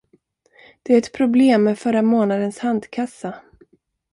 [0.83, 3.41] Det är ett problem med förra månadens handkassa.